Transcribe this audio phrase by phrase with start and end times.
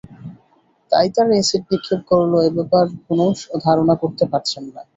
[0.91, 3.25] তাই কারা অ্যাসিড নিক্ষেপ করল—এ ব্যাপারে কোনো
[3.65, 4.81] ধারণা করতে পারছেন না।